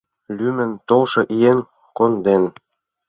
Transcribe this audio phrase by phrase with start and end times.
[0.37, 1.57] Лӱмын толшо еҥ
[1.97, 2.43] конден.